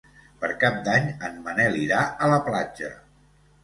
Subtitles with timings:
[0.43, 2.95] Per Cap d'Any en Manel irà a la platja.